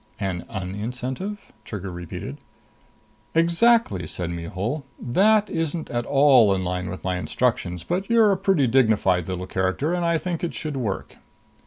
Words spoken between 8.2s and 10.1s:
a pretty dignified little character, and